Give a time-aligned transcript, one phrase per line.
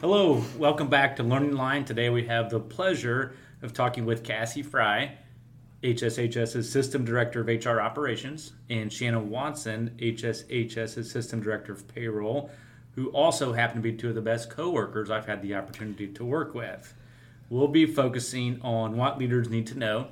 [0.00, 1.84] Hello, welcome back to Learning Line.
[1.84, 3.32] Today we have the pleasure
[3.62, 5.18] of talking with Cassie Frye,
[5.82, 12.48] HSHS's System Director of HR Operations, and Shannon Watson, HSHS's System Director of Payroll,
[12.92, 16.24] who also happen to be two of the best coworkers I've had the opportunity to
[16.24, 16.94] work with.
[17.50, 20.10] We'll be focusing on what leaders need to know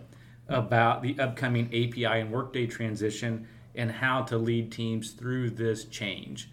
[0.49, 3.47] about the upcoming API and Workday transition
[3.77, 6.51] and how to lead teams through this change.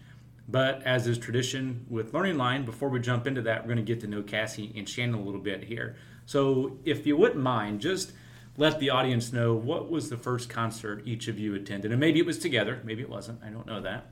[0.48, 3.94] But as is tradition with Learning Line, before we jump into that, we're going to
[3.94, 5.96] get to know Cassie and Shannon a little bit here.
[6.26, 8.12] So, if you wouldn't mind, just
[8.56, 11.90] let the audience know what was the first concert each of you attended.
[11.90, 13.42] And maybe it was together, maybe it wasn't.
[13.42, 14.06] I don't know that.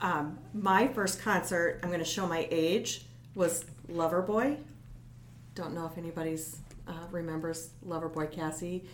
[0.00, 4.58] Um, my first concert, I'm going to show my age, was Loverboy.
[5.54, 8.84] Don't know if anybody's uh, remembers Loverboy Cassie.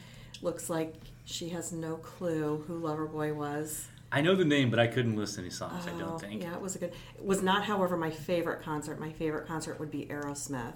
[0.42, 3.88] Looks like she has no clue who Loverboy was.
[4.12, 5.87] I know the name, but I couldn't list any songs.
[5.87, 6.43] I Oh, don't think.
[6.43, 6.93] Yeah, it was a good.
[7.16, 8.98] It was not, however, my favorite concert.
[8.98, 10.74] My favorite concert would be Aerosmith,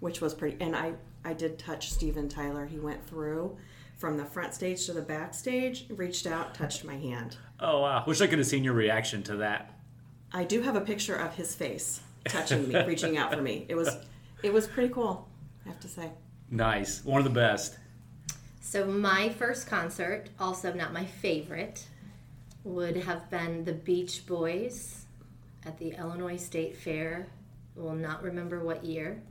[0.00, 0.56] which was pretty.
[0.60, 0.92] And I,
[1.24, 2.66] I did touch Steven Tyler.
[2.66, 3.56] He went through
[3.96, 7.36] from the front stage to the backstage, reached out, touched my hand.
[7.58, 8.04] Oh wow!
[8.06, 9.72] Wish I could have seen your reaction to that.
[10.32, 13.64] I do have a picture of his face touching me, reaching out for me.
[13.68, 13.96] It was,
[14.42, 15.26] it was pretty cool.
[15.64, 16.10] I have to say.
[16.50, 17.78] Nice, one of the best.
[18.60, 21.86] So my first concert, also not my favorite,
[22.66, 25.04] would have been the Beach Boys
[25.64, 27.28] at the Illinois State Fair.
[27.76, 29.22] Will not remember what year,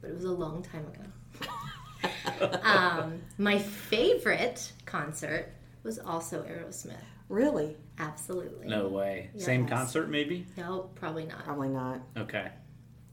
[0.00, 2.58] but it was a long time ago.
[2.62, 6.96] um, my favorite concert was also Aerosmith.
[7.30, 7.74] Really?
[7.98, 8.68] Absolutely.
[8.68, 9.30] No way.
[9.38, 10.46] Same concert, maybe.
[10.58, 11.42] No, probably not.
[11.44, 12.00] Probably not.
[12.18, 12.50] Okay.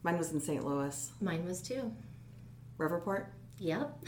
[0.02, 0.64] Mine was in St.
[0.66, 1.12] Louis.
[1.22, 1.90] Mine was too.
[2.78, 3.26] Riverport?
[3.58, 4.04] Yep.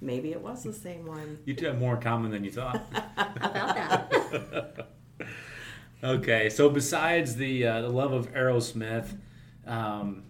[0.00, 1.38] Maybe it was the same one.
[1.44, 2.76] You two have more in common than you thought.
[3.16, 4.07] About that.
[6.04, 9.16] okay, so besides the uh, the love of Aerosmith,
[9.66, 10.24] um,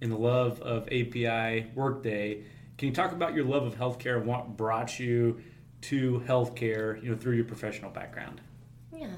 [0.00, 2.44] and the love of API Workday,
[2.76, 5.40] can you talk about your love of healthcare and what brought you
[5.82, 7.02] to healthcare?
[7.02, 8.40] You know, through your professional background.
[8.92, 9.08] Yeah.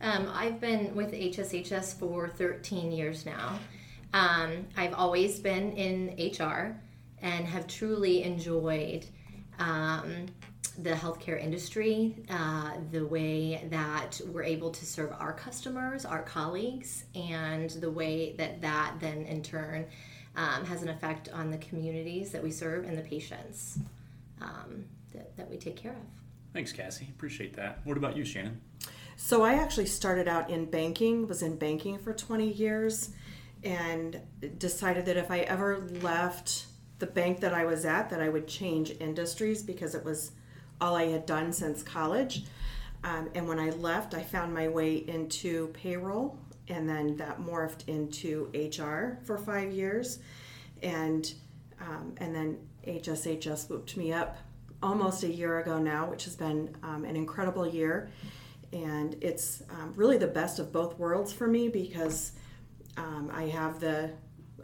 [0.00, 3.58] Um, I've been with HSHS for 13 years now.
[4.12, 6.76] Um, I've always been in HR
[7.22, 9.06] and have truly enjoyed
[9.58, 10.26] um,
[10.78, 17.04] the healthcare industry, uh, the way that we're able to serve our customers, our colleagues,
[17.14, 19.86] and the way that that then in turn
[20.36, 23.78] um, has an effect on the communities that we serve and the patients
[24.40, 26.52] um, that, that we take care of.
[26.52, 27.08] Thanks, Cassie.
[27.10, 27.80] Appreciate that.
[27.84, 28.60] What about you, Shannon?
[29.16, 33.10] So I actually started out in banking, was in banking for 20 years,
[33.62, 34.20] and
[34.58, 36.66] decided that if I ever left
[36.98, 40.32] the bank that I was at, that I would change industries because it was
[40.82, 42.42] all I had done since college.
[43.04, 46.38] Um, and when I left, I found my way into payroll,
[46.68, 50.18] and then that morphed into HR for five years,
[50.82, 51.32] and
[51.80, 54.36] um, and then HSHS swooped me up
[54.82, 58.10] almost a year ago now, which has been um, an incredible year,
[58.72, 62.32] and it's um, really the best of both worlds for me because
[62.96, 64.10] um, I have the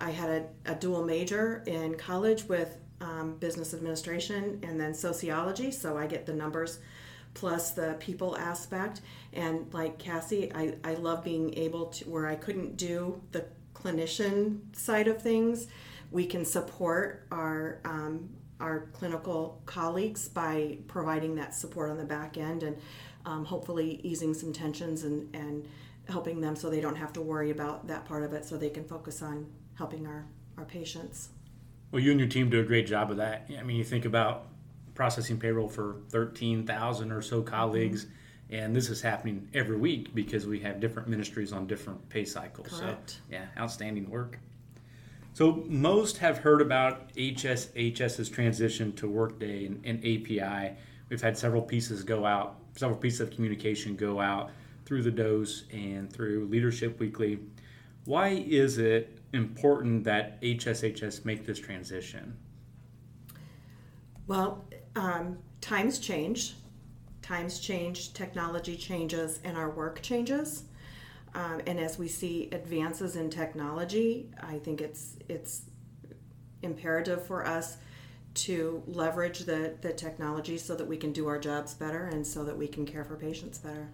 [0.00, 5.70] I had a, a dual major in college with um, business administration and then sociology,
[5.70, 6.78] so I get the numbers
[7.34, 9.00] plus the people aspect.
[9.32, 13.44] And like Cassie, I, I love being able to, where I couldn't do the
[13.74, 15.68] clinician side of things,
[16.10, 22.36] we can support our, um, our clinical colleagues by providing that support on the back
[22.36, 22.76] end and
[23.24, 25.68] um, hopefully easing some tensions and, and
[26.08, 28.70] helping them so they don't have to worry about that part of it so they
[28.70, 30.26] can focus on helping our,
[30.56, 31.28] our patients.
[31.90, 33.50] Well, you and your team do a great job of that.
[33.58, 34.46] I mean, you think about
[34.94, 38.06] processing payroll for 13,000 or so colleagues,
[38.50, 42.68] and this is happening every week because we have different ministries on different pay cycles.
[42.68, 43.10] Correct.
[43.10, 44.38] So, yeah, outstanding work.
[45.32, 50.76] So, most have heard about HSHS's transition to Workday and, and API.
[51.08, 54.50] We've had several pieces go out, several pieces of communication go out
[54.84, 57.38] through the dose and through Leadership Weekly.
[58.08, 62.38] Why is it important that HSHS make this transition?
[64.26, 64.64] Well,
[64.96, 66.54] um, times change.
[67.20, 70.62] Times change, technology changes, and our work changes.
[71.34, 75.64] Um, and as we see advances in technology, I think it's it's
[76.62, 77.76] imperative for us
[78.46, 82.42] to leverage the, the technology so that we can do our jobs better and so
[82.44, 83.90] that we can care for patients better.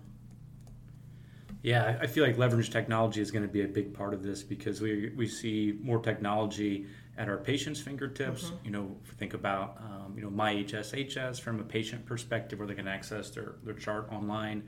[1.65, 4.43] Yeah, I- feel like leverage technology is going to be a big part of this
[4.43, 8.53] because we, we see more technology at our patients' fingertips.
[8.65, 12.75] You know, think about um, you know my HSHS from a patient perspective, where they
[12.75, 14.63] can access their, their chart online.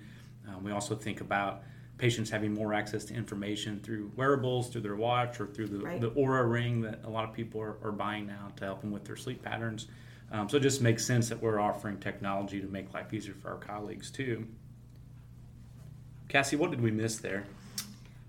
[0.48, 1.62] Um, we also think about
[1.98, 6.00] patients having more access to information through wearables, through their watch, or through the, Right.
[6.00, 8.90] the Oura ring that a lot of people are, are buying now to help them
[8.90, 9.86] with their sleep patterns.
[10.32, 13.50] Um, so it just makes sense that we're offering technology to make life easier for
[13.50, 14.46] our colleagues too.
[16.28, 17.44] Cassie, what did we miss there?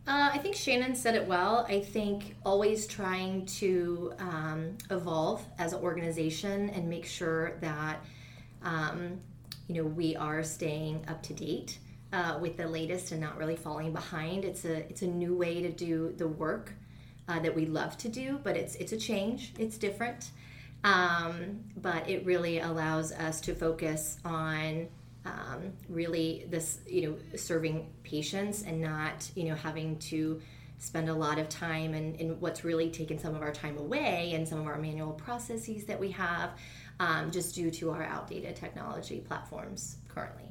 [0.08, 1.66] Uh, I think Shannon said it well.
[1.68, 8.04] I think always trying to um, evolve as an organization and make sure that
[8.64, 9.20] um,
[9.68, 11.80] you know we are staying up to date
[12.14, 14.46] uh, with the latest and not really falling behind.
[14.46, 16.74] It's a it's a new way to do the work
[17.28, 19.54] uh, that we love to do, but it's it's a change.
[19.60, 20.32] It's different,
[20.86, 24.88] um, but it really allows us to focus on
[25.28, 30.42] um, really this you know serving patients and not you know having to
[30.80, 34.34] spend a lot of time and, and what's really taken some of our time away
[34.36, 36.52] and some of our manual processes that we have
[37.00, 40.48] um, just due to our outdated technology platforms currently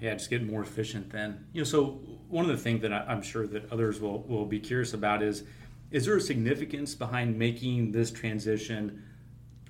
[0.00, 1.46] yeah, just get more efficient then.
[1.52, 4.46] You know, so one of the things that I, I'm sure that others will, will
[4.46, 5.44] be curious about is,
[5.90, 9.02] is there a significance behind making this transition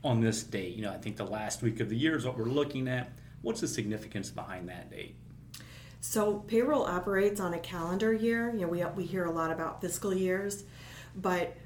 [0.05, 0.75] on this date?
[0.75, 3.11] You know, I think the last week of the year is what we're looking at.
[3.43, 5.17] What's the significance behind that date?
[6.01, 8.53] So payroll operates on a calendar year.
[8.53, 10.65] You know, we, we hear a lot about fiscal years,
[11.17, 11.57] but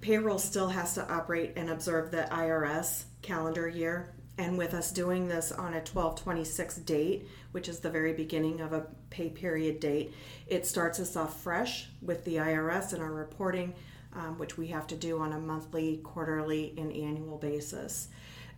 [0.00, 4.12] payroll still has to operate and observe the IRS calendar year.
[4.38, 8.74] And with us doing this on a 1226 date, which is the very beginning of
[8.74, 10.12] a pay period date,
[10.46, 13.74] it starts us off fresh with the IRS and our reporting,
[14.14, 18.08] um, which we have to do on a monthly, quarterly, and annual basis.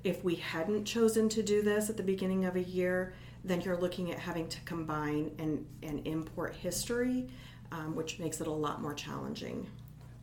[0.05, 3.15] If we hadn't chosen to do this at the beginning of a year,
[3.45, 7.29] then you're looking at having to combine and, and import history,
[7.73, 9.67] um, which makes it a lot more challenging.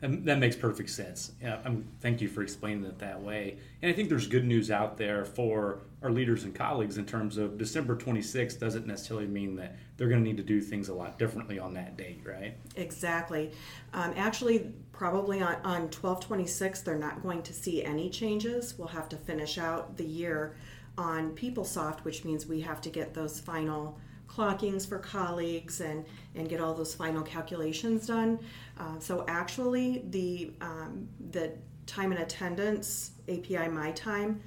[0.02, 1.32] And that makes perfect sense.
[1.42, 3.58] Yeah, I'm, thank you for explaining it that way.
[3.82, 7.38] And I think there's good news out there for our leaders and colleagues in terms
[7.38, 10.94] of December 26th doesn't necessarily mean that they're going to need to do things a
[10.94, 12.56] lot differently on that date, right?
[12.76, 13.52] Exactly.
[13.94, 18.78] Um, actually, probably on, on 1226, they're not going to see any changes.
[18.78, 20.56] We'll have to finish out the year
[20.98, 26.06] on PeopleSoft, which means we have to get those final clockings for colleagues and,
[26.36, 28.40] and get all those final calculations done.
[28.80, 31.52] Uh, so actually, the, um, the
[31.86, 34.42] time and attendance API My Time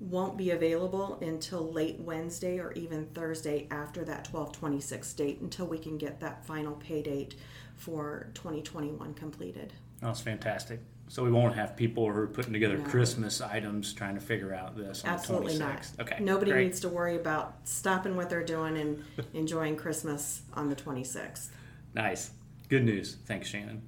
[0.00, 5.78] won't be available until late Wednesday or even Thursday after that 1226 date until we
[5.78, 7.36] can get that final pay date
[7.76, 9.72] for 2021 completed.
[10.02, 10.80] Oh, That's fantastic.
[11.08, 12.84] So we won't have people who are putting together No.
[12.84, 15.82] Christmas items trying to figure out this on Absolutely the not.
[15.82, 16.00] 26th.
[16.00, 16.16] Okay.
[16.20, 16.64] Nobody great.
[16.64, 19.04] needs to worry about stopping what they're doing and
[19.34, 21.48] enjoying Christmas on the 26th.
[21.94, 22.30] Nice.
[22.68, 23.16] Good news.
[23.26, 23.82] Thanks, Shannon.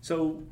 [0.00, 0.42] So,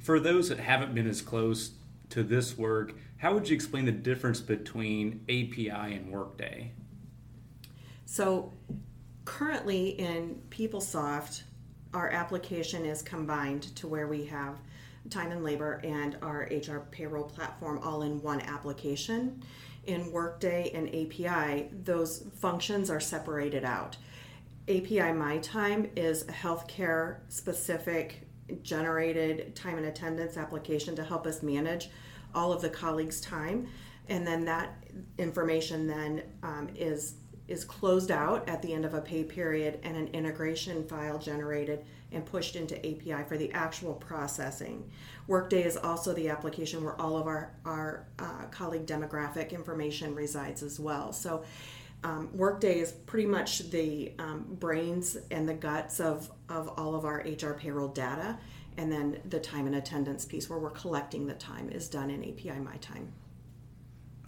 [0.00, 1.72] for those that haven't been as close
[2.10, 6.72] to this work, how would you explain the difference between API and Workday?
[8.04, 8.52] So
[9.24, 11.42] currently in PeopleSoft,
[11.96, 14.58] our application is combined to where we have
[15.08, 19.42] time and labor and our HR payroll platform all in one application.
[19.86, 23.96] In Workday and API, those functions are separated out.
[24.68, 28.28] API My Time is a healthcare specific
[28.62, 31.88] generated time and attendance application to help us manage
[32.34, 33.68] all of the colleagues' time.
[34.08, 34.76] And then that
[35.16, 37.14] information then um, is
[37.48, 41.84] is closed out at the end of a pay period and an integration file generated
[42.12, 44.88] and pushed into API for the actual processing.
[45.26, 50.62] Workday is also the application where all of our, our uh, colleague demographic information resides
[50.62, 51.12] as well.
[51.12, 51.44] So
[52.04, 57.04] um, Workday is pretty much the um, brains and the guts of, of all of
[57.04, 58.38] our HR payroll data.
[58.76, 62.22] And then the time and attendance piece where we're collecting the time is done in
[62.22, 63.10] API My Time.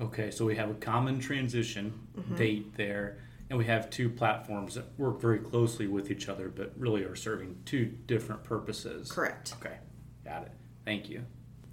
[0.00, 2.37] Okay, so we have a common transition mm-hmm.
[2.37, 3.19] date there,
[3.50, 7.17] and we have two platforms that work very closely with each other, but really are
[7.17, 9.11] serving two different purposes.
[9.11, 9.55] Correct.
[9.61, 9.76] Okay,
[10.25, 10.52] got it.
[10.85, 11.25] Thank you.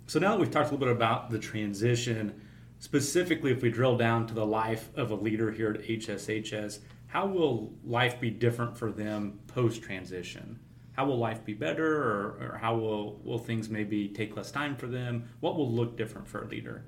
[0.08, 2.41] So now that we've talked a little bit about the transition,
[2.79, 7.27] specifically if we drill down to the life of a leader here at HSHS, how
[7.27, 10.60] will life be different for them post transition?
[10.94, 14.75] How will life be better, or, or how will, will things maybe take less time
[14.75, 15.29] for them?
[15.41, 16.86] What will look different for a leader?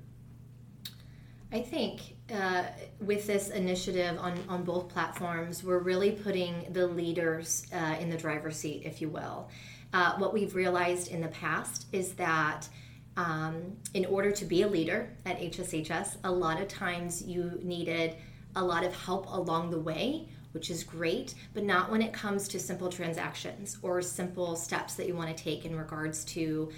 [1.50, 2.64] I think uh,
[3.00, 8.18] with this initiative on, on both platforms, we're really putting the leaders uh, in the
[8.18, 9.48] driver's seat, if you will.
[9.94, 12.68] Uh, what we've realized in the past is that
[13.16, 18.14] um, in order to be a leader at HSHS, a lot of times you needed
[18.54, 20.28] a lot of help along the way,
[20.58, 25.06] which is great, but not when it comes to simple transactions or simple steps that
[25.06, 26.68] you want to take in regards to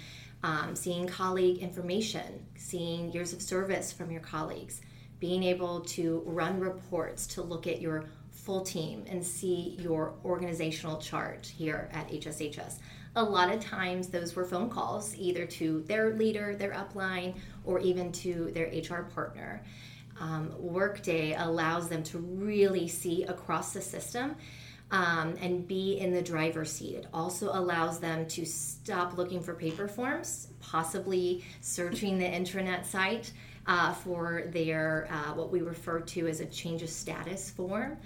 [0.43, 4.81] um, seeing colleague information, seeing years of service from your colleagues,
[5.19, 10.97] being able to run reports to look at your full team and see your organizational
[10.97, 12.77] chart here at HSHS.
[13.15, 17.33] A lot of times, those were phone calls either to their leader, their upline,
[17.65, 19.63] or even to their HR partner.
[20.21, 24.35] Um, Workday allows them to really see across the system
[24.91, 26.95] um, and be in the driver's seat.
[26.95, 33.33] It also allows them to stop looking for paper forms, possibly searching the intranet site
[33.65, 37.97] uh, for their uh, what we refer to as a change of status form.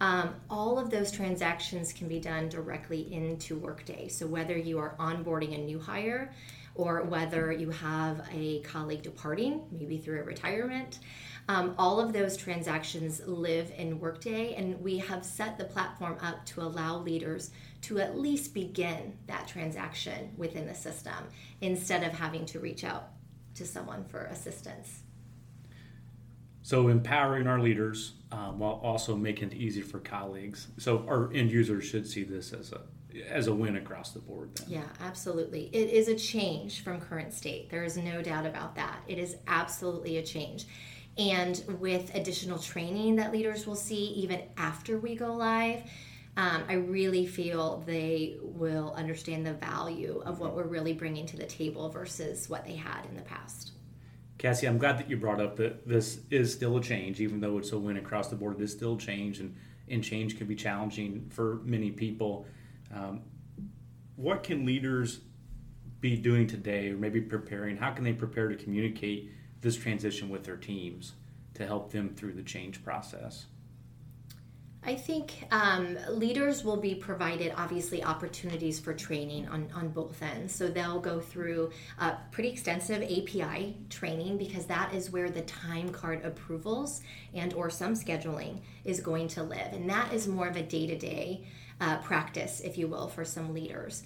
[0.00, 4.08] Um, all of those transactions can be done directly into Workday.
[4.08, 6.32] So whether you are onboarding a new hire
[6.74, 10.98] or whether you have a colleague departing, maybe through a retirement,
[11.48, 16.44] um, all of those transactions live in Workday, and we have set the platform up
[16.46, 17.50] to allow leaders
[17.82, 21.28] to at least begin that transaction within the system
[21.60, 23.10] instead of having to reach out
[23.54, 25.02] to someone for assistance.
[26.62, 30.68] So, empowering our leaders um, while also making it easy for colleagues.
[30.78, 32.80] So, our end users should see this as a
[33.28, 34.56] as a win across the board.
[34.56, 34.70] Then.
[34.70, 35.70] Yeah, absolutely.
[35.72, 37.70] It is a change from current state.
[37.70, 39.02] There is no doubt about that.
[39.06, 40.66] It is absolutely a change
[41.16, 45.82] and with additional training that leaders will see even after we go live
[46.36, 51.36] um, i really feel they will understand the value of what we're really bringing to
[51.36, 53.72] the table versus what they had in the past.
[54.38, 57.58] Cassie i'm glad that you brought up that this is still a change even though
[57.58, 59.54] it's a win across the board it is still change and,
[59.88, 62.46] and change can be challenging for many people.
[62.94, 63.22] Um,
[64.16, 65.20] what can leaders
[66.00, 67.76] be doing today or maybe preparing?
[67.76, 69.30] How can they prepare to communicate
[69.64, 71.14] this transition with their teams
[71.54, 73.46] to help them through the change process?
[74.86, 80.54] I think um, leaders will be provided obviously opportunities for training on, on both ends.
[80.54, 85.88] So they'll go through a pretty extensive API training because that is where the time
[85.88, 87.00] card approvals
[87.32, 89.72] and or some scheduling is going to live.
[89.72, 91.46] And that is more of a day-to-day
[91.80, 94.02] uh, practice, if you will, for some leaders.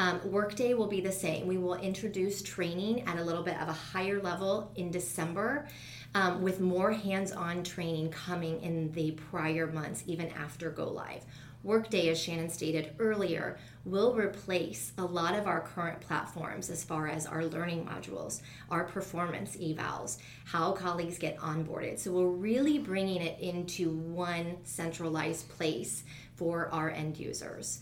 [0.00, 1.46] Um, Workday will be the same.
[1.46, 5.68] We will introduce training at a little bit of a higher level in December.
[6.14, 11.22] Um, with more hands on training coming in the prior months, even after go live.
[11.62, 17.06] Workday, as Shannon stated earlier, will replace a lot of our current platforms as far
[17.06, 18.40] as our learning modules,
[18.70, 20.16] our performance evals,
[20.46, 21.98] how colleagues get onboarded.
[21.98, 26.04] So we're really bringing it into one centralized place
[26.36, 27.80] for our end users.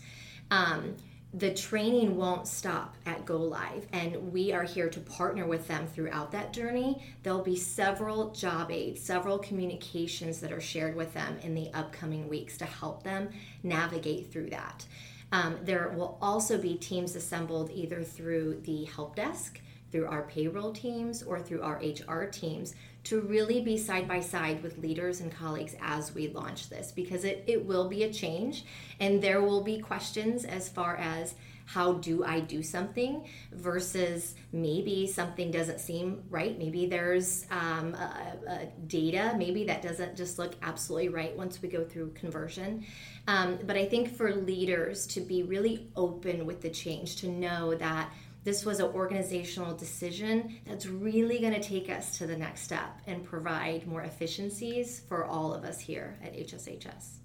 [0.51, 0.97] Um,
[1.33, 5.85] the training won't stop at go live and we are here to partner with them
[5.85, 7.03] throughout that journey.
[7.21, 12.27] There'll be several job aids several communications that are shared with them in the upcoming
[12.27, 13.29] weeks to help them
[13.61, 14.85] navigate through that.
[15.31, 20.71] Um, there will also be teams assembled either through the help desk through our payroll
[20.71, 25.31] teams or through our hr teams to really be side by side with leaders and
[25.31, 28.65] colleagues as we launch this because it, it will be a change
[28.99, 31.33] and there will be questions as far as
[31.73, 36.57] how do I do something versus maybe something doesn't seem right.
[36.57, 41.69] Maybe there's um, a, a data, maybe that doesn't just look absolutely right once we
[41.69, 42.85] go through conversion.
[43.27, 47.75] Um, but I think for leaders to be really open with the change, to know
[47.75, 48.11] that
[48.43, 53.01] this was an organizational decision that's really going to take us to the next step
[53.05, 57.17] and provide more efficiencies for all of us here at HSHS.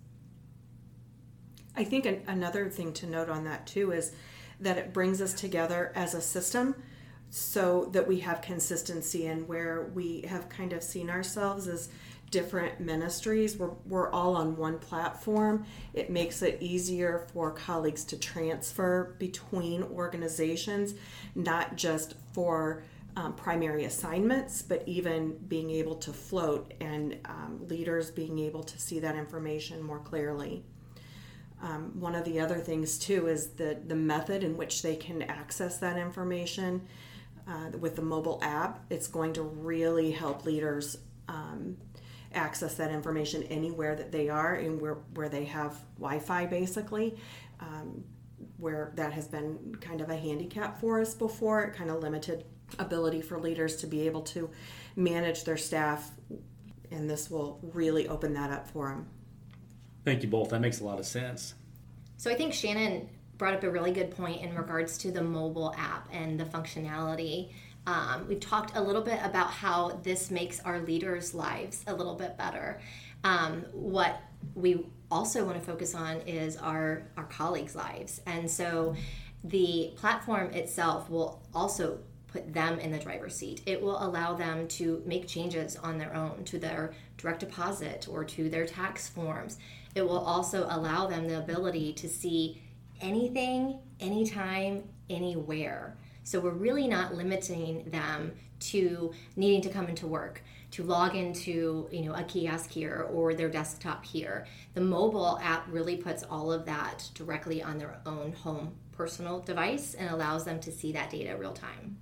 [1.76, 4.12] I think an, another thing to note on that too is
[4.60, 6.74] that it brings us together as a system
[7.30, 11.88] so that we have consistency and where we have kind of seen ourselves as
[12.34, 13.56] different ministries.
[13.56, 15.64] We're, we're all on one platform.
[15.92, 20.94] It makes it easier for colleagues to transfer between organizations,
[21.36, 22.82] not just for
[23.14, 28.80] um, primary assignments, but even being able to float and um, leaders being able to
[28.80, 30.64] see that information more clearly.
[31.62, 35.22] Um, one of the other things too is the the method in which they can
[35.22, 36.82] access that information
[37.46, 38.84] uh, with the mobile app.
[38.90, 40.98] It's going to really help leaders
[41.28, 41.76] um,
[42.34, 47.16] access that information anywhere that they are and where, where they have Wi-Fi basically.
[47.60, 48.04] Um,
[48.58, 52.44] where that has been kind of a handicap for us before, it kind of limited
[52.78, 54.50] ability for leaders to be able to
[54.96, 56.10] manage their staff,
[56.90, 59.06] and this will really open that up for them.
[60.04, 60.50] Thank you both.
[60.50, 61.54] That makes a lot of sense.
[62.16, 65.74] So I think Shannon brought up a really good point in regards to the mobile
[65.76, 67.52] app and the functionality
[67.86, 72.14] um, we've talked a little bit about how this makes our leaders' lives a little
[72.14, 72.80] bit better.
[73.24, 74.20] Um, what
[74.54, 78.20] we also want to focus on is our, our colleagues' lives.
[78.26, 78.94] And so
[79.42, 81.98] the platform itself will also
[82.28, 83.62] put them in the driver's seat.
[83.64, 88.24] It will allow them to make changes on their own to their direct deposit or
[88.24, 89.58] to their tax forms.
[89.94, 92.60] It will also allow them the ability to see
[93.00, 95.96] anything, anytime, anywhere.
[96.24, 101.88] So we're really not limiting them to needing to come into work to log into
[101.92, 106.50] you know a kiosk here or their desktop here the mobile app really puts all
[106.50, 111.10] of that directly on their own home personal device and allows them to see that
[111.10, 111.96] data real time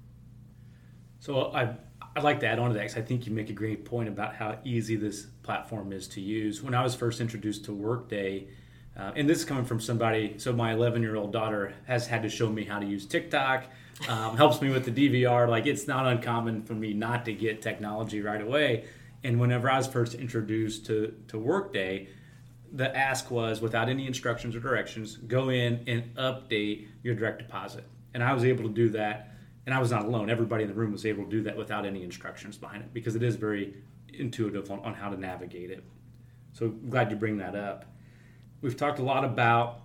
[1.21, 1.75] so i
[2.15, 4.09] I'd like to add on to that because I think you make a great point
[4.09, 6.63] about how easy this platform is to use.
[6.63, 8.49] When I was first introduced to Workday,
[8.99, 12.23] uh, and this is coming from somebody, so my 11 year old daughter has had
[12.25, 13.65] to show me how to use TikTok,
[14.09, 15.49] um, helps me with the DVR.
[15.49, 18.85] Like it's not uncommon for me not to get technology right away.
[19.25, 22.09] And whenever I was first introduced to, to Workday,
[22.73, 27.85] the ask was without any instructions or directions, go in and update your direct deposit.
[28.15, 29.29] And I was able to do that.
[29.65, 30.29] And I was not alone.
[30.29, 33.15] Everybody in the room was able to do that without any instructions behind it because
[33.15, 33.75] it is very
[34.13, 35.85] intuitive on, on how to navigate it.
[36.53, 37.85] So glad you bring that up.
[38.61, 39.83] We've talked a lot about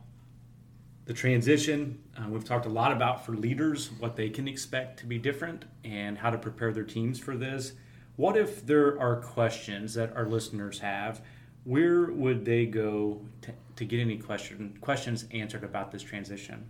[1.08, 1.98] the transition.
[2.18, 5.64] Uh, we've talked a lot about for leaders what they can expect to be different
[5.86, 7.72] and how to prepare their teams for this.
[8.18, 11.22] What if there are questions that our listeners have?
[11.64, 16.68] Where would they go to, to get any question, questions answered about this transition?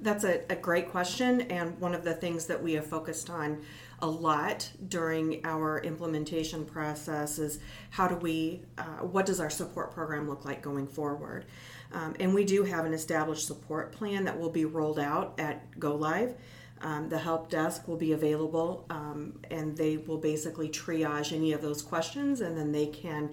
[0.00, 3.62] That's a, a great question, and one of the things that we have focused on
[4.00, 7.58] a lot during our implementation process is
[7.90, 11.46] how do we, uh, what does our support program look like going forward?
[11.94, 15.78] Um, and we do have an established support plan that will be rolled out at
[15.78, 16.34] Go Live.
[16.82, 21.62] Um, the help desk will be available um, and they will basically triage any of
[21.62, 23.30] those questions and then they can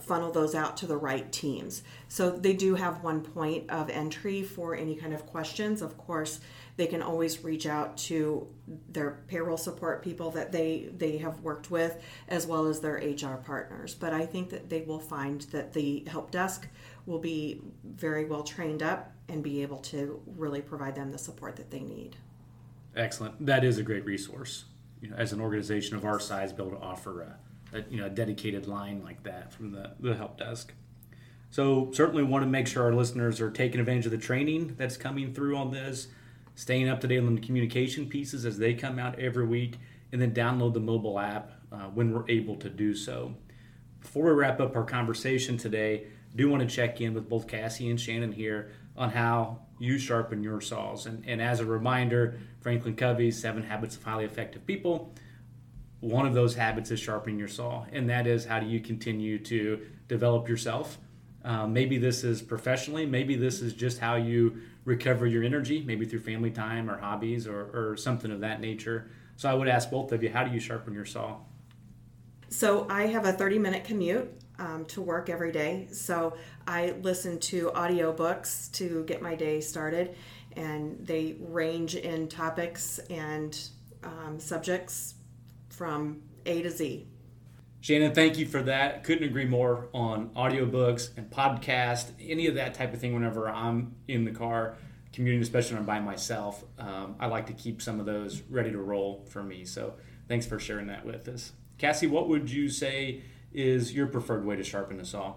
[0.00, 1.82] funnel those out to the right teams.
[2.08, 5.82] So they do have one point of entry for any kind of questions.
[5.82, 6.40] Of course,
[6.76, 8.46] they can always reach out to
[8.88, 13.36] their payroll support people that they they have worked with as well as their HR
[13.36, 13.94] partners.
[13.94, 16.68] But I think that they will find that the help desk
[17.08, 21.56] will be very well trained up and be able to really provide them the support
[21.56, 22.16] that they need.
[22.94, 23.44] Excellent.
[23.44, 24.64] That is a great resource.
[25.00, 27.98] You know, as an organization of our size, be able to offer a, a you
[27.98, 30.72] know a dedicated line like that from the, the help desk.
[31.50, 34.98] So certainly want to make sure our listeners are taking advantage of the training that's
[34.98, 36.08] coming through on this
[36.58, 39.76] staying up to date on the communication pieces as they come out every week,
[40.10, 43.32] and then download the mobile app uh, when we're able to do so.
[44.00, 47.90] Before we wrap up our conversation today, do want to check in with both Cassie
[47.90, 51.06] and Shannon here on how you sharpen your saws.
[51.06, 55.12] And, and as a reminder, Franklin Covey's Seven Habits of Highly Effective People,
[55.98, 57.84] one of those habits is sharpening your saw.
[57.92, 60.98] And that is how do you continue to develop yourself?
[61.44, 66.06] Uh, maybe this is professionally, maybe this is just how you recover your energy, maybe
[66.06, 69.10] through family time or hobbies or, or something of that nature.
[69.36, 71.38] So I would ask both of you, how do you sharpen your saw?
[72.48, 75.88] So I have a 30 minute commute um, to work every day.
[75.92, 80.16] So I listen to audiobooks to get my day started,
[80.56, 83.58] and they range in topics and
[84.02, 85.14] um, subjects
[85.68, 87.06] from A to Z.
[87.80, 89.04] Shannon, thank you for that.
[89.04, 93.94] Couldn't agree more on audiobooks and podcast, any of that type of thing whenever I'm
[94.08, 94.76] in the car
[95.12, 96.64] commuting, especially when I'm by myself.
[96.78, 99.64] Um, I like to keep some of those ready to roll for me.
[99.64, 99.94] So
[100.28, 101.52] thanks for sharing that with us.
[101.78, 105.34] Cassie, what would you say is your preferred way to sharpen a saw?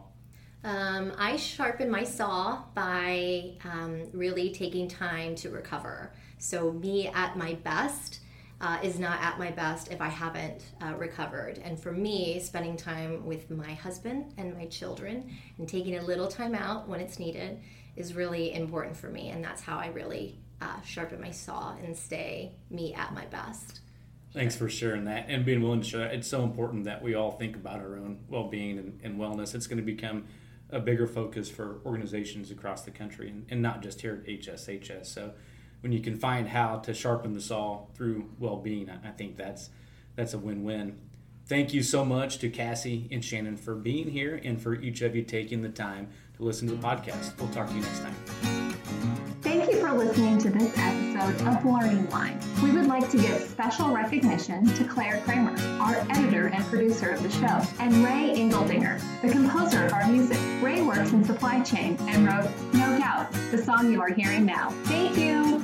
[0.63, 6.13] Um, I sharpen my saw by um, really taking time to recover.
[6.38, 8.19] So, me at my best
[8.62, 11.58] uh, is not at my best if I haven't uh, recovered.
[11.63, 16.28] And for me, spending time with my husband and my children and taking a little
[16.28, 17.60] time out when it's needed
[17.95, 19.30] is really important for me.
[19.30, 23.82] And that's how I really uh, sharpen my saw and stay me at my best.
[24.34, 26.00] Thanks for sharing that and being willing to share.
[26.02, 26.13] That.
[26.13, 29.54] It's so important that we all think about our own well being and, and, wellness.
[29.54, 30.26] It's going to become
[30.70, 35.08] a bigger focus for organizations across the country and, and not just here at HSHS.
[35.08, 35.34] So,
[35.82, 39.70] when you can find how to sharpen the saw through well-being, I think that's
[40.15, 41.00] that's a win-win.
[41.48, 45.15] Thank you so much to Cassie and Shannon for being here and for each of
[45.15, 47.38] you taking the time to listen to the podcast.
[47.39, 48.15] We'll talk to you next time.
[49.41, 52.40] Thank you for listening to this episode of Learning Line.
[52.64, 57.22] We would like to give special recognition to Claire Kramer, our editor and producer of
[57.22, 60.40] the show, and Ray Ingeldinger, the composer of our music.
[60.62, 64.72] Ray works in supply chain and wrote No Doubt, the song you are hearing now.
[64.86, 65.61] Thank you.